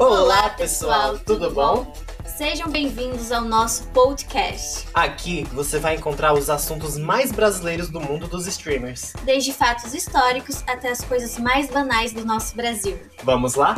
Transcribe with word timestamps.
Olá, 0.00 0.48
pessoal, 0.48 1.18
tudo 1.18 1.50
bom? 1.50 1.92
Sejam 2.24 2.70
bem-vindos 2.70 3.30
ao 3.30 3.42
nosso 3.42 3.86
podcast. 3.88 4.88
Aqui 4.94 5.44
você 5.52 5.78
vai 5.78 5.96
encontrar 5.96 6.32
os 6.32 6.48
assuntos 6.48 6.96
mais 6.96 7.30
brasileiros 7.30 7.90
do 7.90 8.00
mundo 8.00 8.26
dos 8.26 8.46
streamers. 8.46 9.12
Desde 9.24 9.52
fatos 9.52 9.92
históricos 9.92 10.64
até 10.66 10.88
as 10.88 11.04
coisas 11.04 11.38
mais 11.38 11.68
banais 11.68 12.14
do 12.14 12.24
nosso 12.24 12.56
Brasil. 12.56 12.98
Vamos 13.22 13.56
lá? 13.56 13.76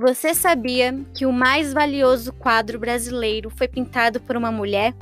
Você 0.00 0.32
sabia 0.32 0.98
que 1.12 1.26
o 1.26 1.32
mais 1.32 1.74
valioso 1.74 2.32
quadro 2.32 2.78
brasileiro 2.78 3.50
foi 3.50 3.68
pintado 3.68 4.18
por 4.18 4.34
uma 4.34 4.50
mulher? 4.50 4.94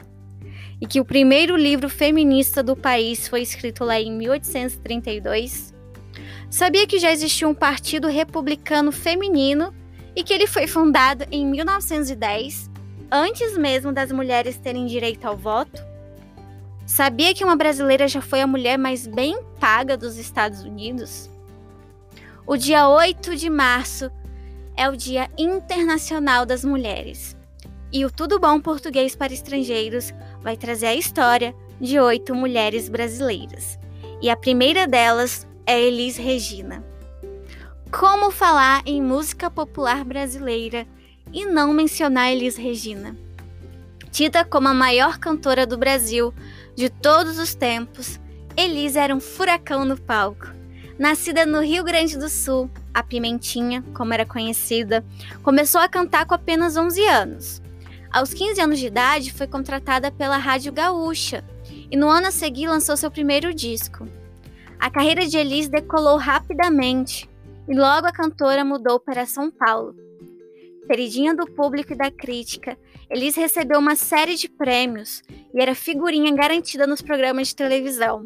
E 0.81 0.89
que 0.89 1.01
o 1.01 1.05
primeiro 1.05 1.57
livro 1.57 1.89
feminista 1.89 2.65
do 2.65 2.75
país 2.75 3.29
foi 3.29 3.41
escrito 3.41 3.85
lá 3.85 4.01
em 4.01 4.11
1832? 4.11 5.73
Sabia 6.51 6.85
que 6.85 6.99
já 6.99 7.13
existia 7.13 7.47
um 7.47 7.55
partido 7.55 8.09
republicano 8.09 8.91
feminino 8.91 9.73
e 10.17 10.25
que 10.25 10.35
ele 10.35 10.49
foi 10.49 10.67
fundado 10.67 11.25
em 11.31 11.47
1910, 11.47 12.69
antes 13.09 13.57
mesmo 13.57 13.93
das 13.93 14.11
mulheres 14.11 14.59
terem 14.59 14.85
direito 14.85 15.27
ao 15.27 15.37
voto? 15.37 15.81
Sabia 16.85 17.33
que 17.33 17.45
uma 17.45 17.55
brasileira 17.55 18.09
já 18.09 18.21
foi 18.21 18.41
a 18.41 18.49
mulher 18.49 18.77
mais 18.77 19.07
bem 19.07 19.39
paga 19.61 19.97
dos 19.97 20.19
Estados 20.19 20.65
Unidos? 20.65 21.31
O 22.45 22.57
dia 22.57 22.89
8 22.89 23.37
de 23.37 23.49
março 23.49 24.11
é 24.79 24.89
o 24.89 24.97
Dia 24.97 25.29
Internacional 25.37 26.47
das 26.47 26.65
Mulheres. 26.65 27.37
E 27.93 28.05
o 28.05 28.11
Tudo 28.13 28.39
Bom 28.39 28.61
Português 28.61 29.17
para 29.17 29.33
Estrangeiros 29.33 30.15
vai 30.41 30.57
trazer 30.57 30.87
a 30.87 30.95
história 30.95 31.53
de 31.81 31.99
oito 31.99 32.33
mulheres 32.33 32.89
brasileiras. 32.89 33.77
E 34.23 34.31
a 34.31 34.37
primeira 34.37 34.87
delas 34.87 35.49
é 35.67 35.81
Elis 35.81 36.17
Regina. 36.17 36.85
Como 37.91 38.31
falar 38.31 38.83
em 38.87 39.03
música 39.03 39.51
popular 39.51 40.05
brasileira 40.05 40.87
e 41.33 41.45
não 41.45 41.73
mencionar 41.73 42.31
Elis 42.31 42.57
Regina? 42.57 43.17
Tida 44.13 44.45
como 44.45 44.69
a 44.69 44.75
maior 44.75 45.19
cantora 45.19 45.67
do 45.67 45.77
Brasil 45.77 46.33
de 46.77 46.89
todos 46.89 47.37
os 47.39 47.53
tempos, 47.53 48.21
Elis 48.57 48.95
era 48.95 49.13
um 49.15 49.21
furacão 49.21 49.85
no 49.85 50.01
palco. 50.01 50.47
Nascida 50.97 51.45
no 51.45 51.63
Rio 51.63 51.83
Grande 51.83 52.17
do 52.17 52.29
Sul, 52.29 52.71
a 52.99 53.03
Pimentinha, 53.03 53.83
como 53.95 54.13
era 54.13 54.27
conhecida, 54.27 55.05
começou 55.43 55.81
a 55.81 55.89
cantar 55.89 56.27
com 56.27 56.35
apenas 56.35 56.77
11 56.77 57.07
anos. 57.07 57.63
Aos 58.11 58.35
15 58.35 58.61
anos 58.61 58.79
de 58.79 58.87
idade, 58.87 59.33
foi 59.33 59.47
contratada 59.47 60.11
pela 60.11 60.37
Rádio 60.37 60.73
Gaúcha 60.73 61.45
e 61.91 61.97
no 61.97 62.09
ano 62.09 62.29
a 62.29 62.31
seguir 62.31 62.67
lançou 62.67 62.97
seu 62.97 63.11
primeiro 63.11 63.55
disco. 63.55 64.09
A 64.81 64.91
carreira 64.91 65.27
de 65.27 65.37
Elis 65.37 65.69
decolou 65.69 66.17
rapidamente 66.17 67.29
e 67.69 67.75
logo 67.75 68.07
a 68.07 68.13
cantora 68.13 68.65
mudou 68.65 68.99
para 68.99 69.27
São 69.27 69.51
Paulo. 69.51 69.95
Queridinha 70.87 71.35
do 71.35 71.47
público 71.47 71.93
e 71.93 71.97
da 71.97 72.11
crítica, 72.11 72.79
Elis 73.11 73.37
recebeu 73.37 73.79
uma 73.79 73.95
série 73.95 74.37
de 74.37 74.49
prêmios 74.49 75.23
e 75.55 75.61
era 75.61 75.75
figurinha 75.75 76.35
garantida 76.35 76.87
nos 76.87 77.03
programas 77.03 77.49
de 77.49 77.57
televisão. 77.57 78.25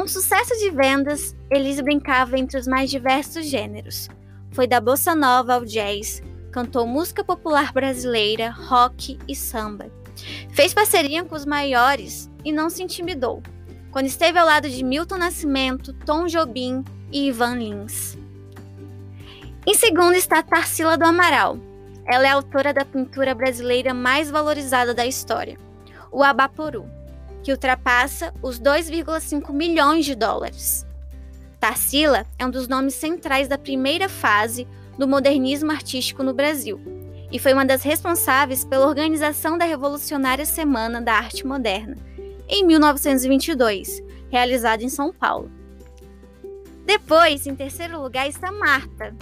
Com 0.00 0.08
sucesso 0.08 0.56
de 0.56 0.70
vendas, 0.70 1.36
Elis 1.50 1.78
brincava 1.78 2.38
entre 2.38 2.58
os 2.58 2.66
mais 2.66 2.88
diversos 2.88 3.44
gêneros. 3.44 4.08
Foi 4.50 4.66
da 4.66 4.80
bossa 4.80 5.14
nova 5.14 5.52
ao 5.52 5.64
jazz, 5.66 6.22
cantou 6.50 6.86
música 6.86 7.22
popular 7.22 7.70
brasileira, 7.70 8.48
rock 8.48 9.18
e 9.28 9.36
samba. 9.36 9.92
Fez 10.52 10.72
parceria 10.72 11.22
com 11.22 11.34
os 11.34 11.44
maiores 11.44 12.30
e 12.42 12.50
não 12.50 12.70
se 12.70 12.82
intimidou, 12.82 13.42
quando 13.90 14.06
esteve 14.06 14.38
ao 14.38 14.46
lado 14.46 14.70
de 14.70 14.82
Milton 14.82 15.18
Nascimento, 15.18 15.92
Tom 15.92 16.24
Jobim 16.28 16.82
e 17.12 17.28
Ivan 17.28 17.56
Lins. 17.56 18.16
Em 19.66 19.74
segundo 19.74 20.14
está 20.14 20.42
Tarsila 20.42 20.96
do 20.96 21.04
Amaral. 21.04 21.58
Ela 22.06 22.26
é 22.26 22.30
autora 22.30 22.72
da 22.72 22.86
pintura 22.86 23.34
brasileira 23.34 23.92
mais 23.92 24.30
valorizada 24.30 24.94
da 24.94 25.04
história, 25.04 25.58
o 26.10 26.22
Abaporu 26.22 26.88
que 27.42 27.52
ultrapassa 27.52 28.32
os 28.42 28.60
2,5 28.60 29.52
milhões 29.52 30.04
de 30.04 30.14
dólares. 30.14 30.86
Tarsila 31.58 32.26
é 32.38 32.46
um 32.46 32.50
dos 32.50 32.68
nomes 32.68 32.94
centrais 32.94 33.48
da 33.48 33.58
primeira 33.58 34.08
fase 34.08 34.66
do 34.98 35.06
modernismo 35.06 35.70
artístico 35.70 36.22
no 36.22 36.34
Brasil 36.34 36.80
e 37.32 37.38
foi 37.38 37.52
uma 37.52 37.64
das 37.64 37.82
responsáveis 37.82 38.64
pela 38.64 38.86
organização 38.86 39.56
da 39.56 39.64
Revolucionária 39.64 40.44
Semana 40.44 41.00
da 41.00 41.14
Arte 41.14 41.46
Moderna, 41.46 41.96
em 42.48 42.66
1922, 42.66 44.02
realizada 44.30 44.82
em 44.82 44.88
São 44.88 45.12
Paulo. 45.12 45.50
Depois, 46.84 47.46
em 47.46 47.54
terceiro 47.54 48.02
lugar, 48.02 48.28
está 48.28 48.50
Marta, 48.50 49.14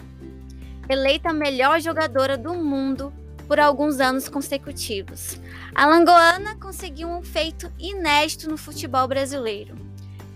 eleita 0.88 1.30
a 1.30 1.34
melhor 1.34 1.80
jogadora 1.80 2.38
do 2.38 2.54
mundo 2.54 3.12
por 3.48 3.59
alguns 3.59 3.98
anos 3.98 4.28
consecutivos. 4.28 5.41
A 5.75 5.86
Langoana 5.86 6.54
conseguiu 6.56 7.09
um 7.09 7.22
feito 7.22 7.72
inédito 7.78 8.48
no 8.48 8.59
futebol 8.59 9.09
brasileiro. 9.09 9.75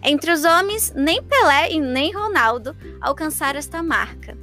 Entre 0.02 0.32
os 0.32 0.44
homens, 0.44 0.92
nem 0.96 1.22
Pelé 1.22 1.70
e 1.70 1.78
nem 1.78 2.12
Ronaldo 2.12 2.74
alcançaram 3.00 3.58
esta 3.58 3.82
marca. 3.82 4.36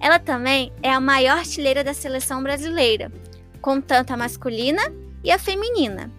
Ela 0.00 0.18
também 0.18 0.72
é 0.82 0.90
a 0.90 0.98
maior 0.98 1.38
artilheira 1.38 1.84
da 1.84 1.92
seleção 1.92 2.42
brasileira, 2.42 3.12
com 3.60 3.80
tanto 3.80 4.12
a 4.12 4.16
masculina 4.16 4.82
e 5.22 5.30
a 5.30 5.38
feminina. 5.38 6.10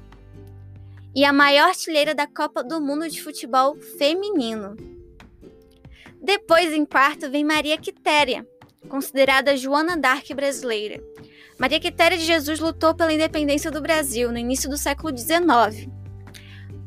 E 1.16 1.26
a 1.26 1.34
maior 1.34 1.70
artilheira 1.70 2.14
da 2.14 2.28
Copa 2.28 2.64
do 2.64 2.80
Mundo 2.80 3.10
de 3.10 3.22
Futebol 3.22 3.76
feminino. 3.98 4.78
Depois, 6.22 6.72
em 6.72 6.86
quarto, 6.86 7.30
vem 7.32 7.44
Maria 7.44 7.78
Quitéria, 7.78 8.46
considerada 8.88 9.58
Joana 9.58 9.98
d'Arc 9.98 10.34
brasileira, 10.34 11.02
Maria 11.60 11.78
Quitéria 11.78 12.18
de 12.18 12.24
Jesus 12.24 12.58
lutou 12.62 12.96
pela 12.96 13.12
independência 13.12 13.70
do 13.70 13.82
Brasil 13.82 14.32
no 14.32 14.38
início 14.38 14.70
do 14.70 14.78
século 14.78 15.16
XIX. 15.16 15.90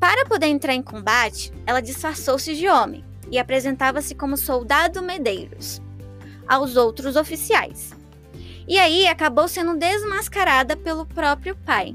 Para 0.01 0.25
poder 0.25 0.47
entrar 0.47 0.73
em 0.73 0.83
combate, 0.83 1.53
ela 1.67 1.83
disfarçou-se 1.83 2.55
de 2.55 2.67
homem 2.67 3.05
e 3.31 3.39
apresentava-se 3.39 4.15
como 4.15 4.35
soldado 4.35 5.03
Medeiros 5.03 5.83
aos 6.49 6.75
outros 6.75 7.17
oficiais. 7.17 7.91
E 8.67 8.79
aí 8.79 9.07
acabou 9.07 9.47
sendo 9.47 9.77
desmascarada 9.77 10.75
pelo 10.75 11.05
próprio 11.05 11.55
pai, 11.55 11.95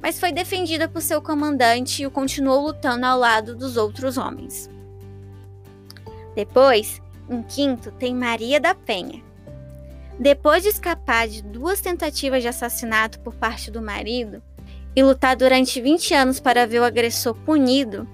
mas 0.00 0.18
foi 0.18 0.32
defendida 0.32 0.88
por 0.88 1.02
seu 1.02 1.20
comandante 1.20 2.04
e 2.04 2.10
continuou 2.10 2.68
lutando 2.68 3.04
ao 3.04 3.18
lado 3.18 3.54
dos 3.54 3.76
outros 3.76 4.16
homens. 4.16 4.70
Depois, 6.34 7.02
em 7.28 7.42
quinto, 7.42 7.92
tem 7.92 8.14
Maria 8.14 8.58
da 8.58 8.74
Penha, 8.74 9.22
depois 10.18 10.62
de 10.62 10.68
escapar 10.68 11.26
de 11.26 11.42
duas 11.42 11.80
tentativas 11.80 12.42
de 12.42 12.48
assassinato 12.48 13.18
por 13.20 13.34
parte 13.34 13.70
do 13.70 13.82
marido 13.82 14.42
e 14.94 15.02
lutar 15.02 15.36
durante 15.36 15.80
20 15.80 16.14
anos 16.14 16.40
para 16.40 16.66
ver 16.66 16.80
o 16.80 16.84
agressor 16.84 17.34
punido, 17.34 18.08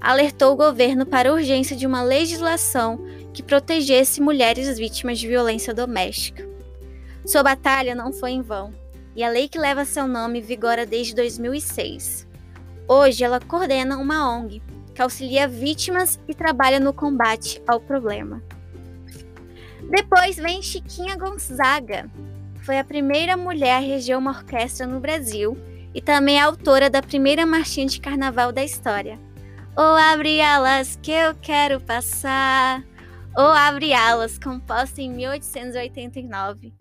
alertou 0.00 0.52
o 0.52 0.56
governo 0.56 1.04
para 1.04 1.28
a 1.28 1.32
urgência 1.32 1.76
de 1.76 1.86
uma 1.86 2.02
legislação 2.02 2.98
que 3.34 3.42
protegesse 3.42 4.20
mulheres 4.20 4.78
vítimas 4.78 5.18
de 5.18 5.28
violência 5.28 5.74
doméstica. 5.74 6.48
Sua 7.24 7.42
batalha 7.42 7.94
não 7.94 8.12
foi 8.12 8.32
em 8.32 8.42
vão, 8.42 8.72
e 9.14 9.22
a 9.22 9.28
lei 9.28 9.48
que 9.48 9.58
leva 9.58 9.84
seu 9.84 10.08
nome 10.08 10.40
vigora 10.40 10.86
desde 10.86 11.14
2006. 11.14 12.26
Hoje 12.88 13.22
ela 13.22 13.40
coordena 13.40 13.98
uma 13.98 14.28
ONG 14.34 14.62
que 14.94 15.02
auxilia 15.02 15.46
vítimas 15.46 16.18
e 16.26 16.34
trabalha 16.34 16.80
no 16.80 16.92
combate 16.92 17.62
ao 17.66 17.80
problema. 17.80 18.42
Depois 19.90 20.36
vem 20.36 20.62
Chiquinha 20.62 21.16
Gonzaga. 21.16 22.10
Foi 22.62 22.78
a 22.78 22.84
primeira 22.84 23.36
mulher 23.36 23.76
a 23.76 23.80
reger 23.80 24.16
uma 24.16 24.30
orquestra 24.30 24.86
no 24.86 25.00
Brasil 25.00 25.56
e 25.94 26.00
também 26.00 26.38
é 26.38 26.42
autora 26.42 26.88
da 26.88 27.02
primeira 27.02 27.44
marchinha 27.44 27.86
de 27.86 28.00
carnaval 28.00 28.52
da 28.52 28.64
história. 28.64 29.18
Ou 29.76 29.84
oh, 29.84 29.96
abre 29.96 30.40
alas 30.40 30.98
que 31.02 31.10
eu 31.10 31.34
quero 31.34 31.80
passar. 31.80 32.84
Ou 33.36 33.44
oh, 33.44 33.52
abre 33.52 33.92
alas, 33.92 34.38
composta 34.38 35.00
em 35.00 35.10
1889. 35.10 36.74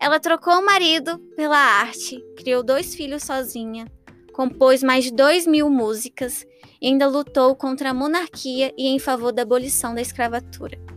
Ela 0.00 0.18
trocou 0.18 0.54
o 0.54 0.66
marido 0.66 1.18
pela 1.36 1.56
arte, 1.56 2.20
criou 2.36 2.62
dois 2.62 2.94
filhos 2.94 3.22
sozinha, 3.22 3.86
compôs 4.32 4.82
mais 4.82 5.04
de 5.04 5.12
dois 5.12 5.46
mil 5.46 5.70
músicas 5.70 6.44
e 6.80 6.88
ainda 6.88 7.06
lutou 7.06 7.54
contra 7.54 7.90
a 7.90 7.94
monarquia 7.94 8.74
e 8.76 8.88
em 8.88 8.98
favor 8.98 9.30
da 9.30 9.42
abolição 9.42 9.94
da 9.94 10.00
escravatura. 10.00 10.91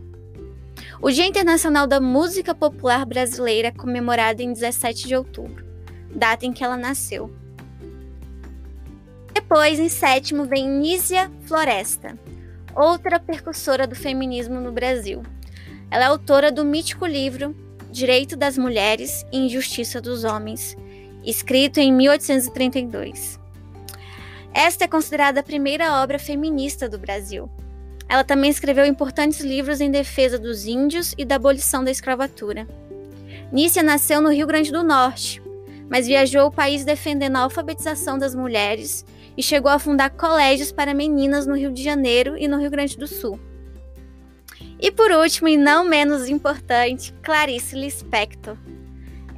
O 1.00 1.10
Dia 1.10 1.26
Internacional 1.26 1.86
da 1.86 2.00
Música 2.00 2.54
Popular 2.54 3.04
Brasileira 3.04 3.68
é 3.68 3.70
comemorado 3.70 4.40
em 4.40 4.52
17 4.52 5.06
de 5.06 5.14
outubro, 5.14 5.64
data 6.14 6.46
em 6.46 6.52
que 6.52 6.64
ela 6.64 6.76
nasceu. 6.76 7.30
Depois, 9.32 9.78
em 9.78 9.88
sétimo, 9.88 10.44
vem 10.44 10.68
Nízia 10.68 11.30
Floresta, 11.42 12.18
outra 12.74 13.20
percussora 13.20 13.86
do 13.86 13.94
feminismo 13.94 14.58
no 14.58 14.72
Brasil. 14.72 15.22
Ela 15.90 16.04
é 16.04 16.06
autora 16.06 16.50
do 16.50 16.64
mítico 16.64 17.06
livro 17.06 17.54
Direito 17.90 18.36
das 18.36 18.56
Mulheres 18.56 19.24
e 19.32 19.38
Injustiça 19.38 20.00
dos 20.00 20.24
Homens 20.24 20.76
escrito 21.26 21.78
em 21.78 21.92
1832. 21.92 23.38
Esta 24.54 24.84
é 24.84 24.88
considerada 24.88 25.40
a 25.40 25.42
primeira 25.42 26.00
obra 26.00 26.18
feminista 26.18 26.88
do 26.88 26.98
Brasil. 26.98 27.50
Ela 28.08 28.22
também 28.22 28.50
escreveu 28.50 28.86
importantes 28.86 29.40
livros 29.40 29.80
em 29.80 29.90
defesa 29.90 30.38
dos 30.38 30.66
índios 30.66 31.14
e 31.18 31.24
da 31.24 31.36
abolição 31.36 31.82
da 31.82 31.90
escravatura. 31.90 32.66
Nícia 33.52 33.82
nasceu 33.82 34.20
no 34.20 34.30
Rio 34.30 34.46
Grande 34.46 34.70
do 34.70 34.82
Norte, 34.82 35.42
mas 35.88 36.06
viajou 36.06 36.46
o 36.46 36.52
país 36.52 36.84
defendendo 36.84 37.36
a 37.36 37.40
alfabetização 37.40 38.18
das 38.18 38.34
mulheres 38.34 39.04
e 39.36 39.42
chegou 39.42 39.70
a 39.70 39.78
fundar 39.78 40.10
colégios 40.10 40.72
para 40.72 40.94
meninas 40.94 41.46
no 41.46 41.56
Rio 41.56 41.72
de 41.72 41.82
Janeiro 41.82 42.36
e 42.38 42.48
no 42.48 42.58
Rio 42.58 42.70
Grande 42.70 42.96
do 42.96 43.06
Sul. 43.06 43.38
E 44.80 44.90
por 44.90 45.10
último, 45.10 45.48
e 45.48 45.56
não 45.56 45.84
menos 45.84 46.28
importante, 46.28 47.12
Clarice 47.22 47.76
Lispector. 47.76 48.56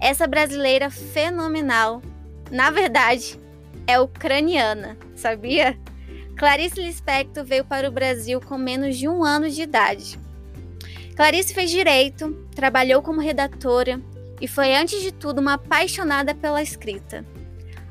Essa 0.01 0.27
brasileira 0.27 0.91
fenomenal, 0.91 2.03
na 2.51 2.71
verdade, 2.71 3.39
é 3.87 3.99
ucraniana, 4.01 4.97
sabia? 5.17 5.79
Clarice 6.39 6.81
Lispector 6.81 7.45
veio 7.45 7.65
para 7.65 7.89
o 7.89 7.93
Brasil 7.93 8.41
com 8.41 8.57
menos 8.57 8.97
de 8.97 9.09
um 9.09 9.25
ano 9.25 9.51
de 9.51 9.61
idade. 9.61 10.17
Clarice 11.17 11.53
fez 11.53 11.69
direito, 11.69 12.33
trabalhou 12.55 13.03
como 13.03 13.21
redatora 13.21 14.01
e 14.41 14.47
foi, 14.47 14.73
antes 14.73 15.03
de 15.03 15.11
tudo, 15.11 15.41
uma 15.41 15.55
apaixonada 15.55 16.37
pela 16.37 16.63
escrita. 16.63 17.27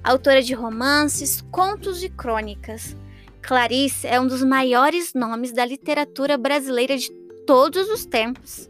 Autora 0.01 0.41
de 0.41 0.53
romances, 0.53 1.41
contos 1.51 2.01
e 2.01 2.07
crônicas, 2.07 2.95
Clarice 3.41 4.07
é 4.07 4.17
um 4.17 4.25
dos 4.25 4.41
maiores 4.43 5.13
nomes 5.13 5.51
da 5.51 5.65
literatura 5.65 6.37
brasileira 6.37 6.97
de 6.97 7.11
todos 7.45 7.89
os 7.89 8.05
tempos. 8.05 8.69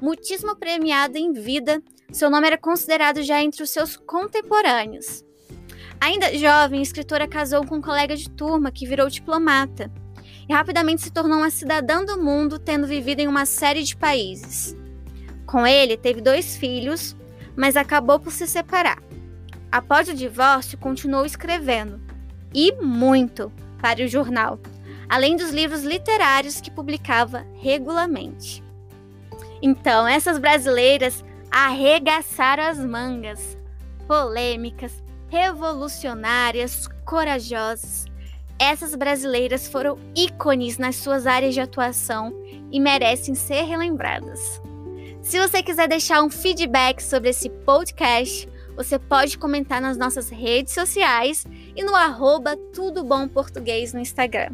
Muitíssimo 0.00 0.56
premiada 0.56 1.16
em 1.16 1.32
vida, 1.32 1.80
seu 2.10 2.28
nome 2.28 2.48
era 2.48 2.58
considerado 2.58 3.22
já 3.22 3.40
entre 3.40 3.62
os 3.62 3.70
seus 3.70 3.96
contemporâneos. 3.96 5.24
Ainda 6.02 6.36
jovem, 6.36 6.80
a 6.80 6.82
escritora 6.82 7.28
casou 7.28 7.64
com 7.64 7.76
um 7.76 7.80
colega 7.80 8.16
de 8.16 8.28
turma 8.28 8.72
que 8.72 8.88
virou 8.88 9.08
diplomata 9.08 9.88
e 10.48 10.52
rapidamente 10.52 11.00
se 11.00 11.12
tornou 11.12 11.38
uma 11.38 11.48
cidadã 11.48 12.04
do 12.04 12.20
mundo, 12.20 12.58
tendo 12.58 12.88
vivido 12.88 13.20
em 13.20 13.28
uma 13.28 13.46
série 13.46 13.84
de 13.84 13.96
países. 13.96 14.76
Com 15.46 15.64
ele, 15.64 15.96
teve 15.96 16.20
dois 16.20 16.56
filhos, 16.56 17.14
mas 17.54 17.76
acabou 17.76 18.18
por 18.18 18.32
se 18.32 18.48
separar. 18.48 19.00
Após 19.70 20.08
o 20.08 20.14
divórcio, 20.14 20.76
continuou 20.76 21.24
escrevendo, 21.24 22.00
e 22.52 22.72
muito, 22.82 23.52
para 23.80 24.02
o 24.02 24.08
jornal, 24.08 24.58
além 25.08 25.36
dos 25.36 25.52
livros 25.52 25.84
literários 25.84 26.60
que 26.60 26.68
publicava 26.68 27.46
regularmente. 27.60 28.60
Então, 29.62 30.08
essas 30.08 30.40
brasileiras 30.40 31.24
arregaçaram 31.48 32.64
as 32.64 32.84
mangas, 32.84 33.56
polêmicas, 34.08 35.00
revolucionárias, 35.32 36.86
corajosas. 37.06 38.04
Essas 38.58 38.94
brasileiras 38.94 39.66
foram 39.66 39.98
ícones 40.14 40.76
nas 40.76 40.96
suas 40.96 41.26
áreas 41.26 41.54
de 41.54 41.60
atuação 41.60 42.34
e 42.70 42.78
merecem 42.78 43.34
ser 43.34 43.62
relembradas. 43.62 44.60
Se 45.22 45.40
você 45.40 45.62
quiser 45.62 45.88
deixar 45.88 46.22
um 46.22 46.28
feedback 46.28 47.02
sobre 47.02 47.30
esse 47.30 47.48
podcast, 47.48 48.46
você 48.76 48.98
pode 48.98 49.38
comentar 49.38 49.80
nas 49.80 49.96
nossas 49.96 50.28
redes 50.28 50.74
sociais 50.74 51.46
e 51.74 51.82
no 51.82 51.96
arroba 51.96 52.54
Tudo 52.74 53.02
Bom 53.02 53.26
Português 53.26 53.94
no 53.94 54.00
Instagram. 54.00 54.50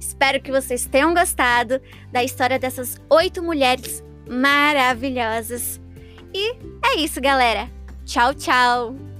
Espero 0.00 0.42
que 0.42 0.50
vocês 0.50 0.86
tenham 0.86 1.14
gostado 1.14 1.80
da 2.10 2.24
história 2.24 2.58
dessas 2.58 3.00
oito 3.08 3.42
mulheres 3.44 4.02
maravilhosas. 4.28 5.80
E 6.34 6.56
é 6.84 6.96
isso, 6.98 7.20
galera. 7.20 7.70
Tchau, 8.04 8.34
tchau! 8.34 9.15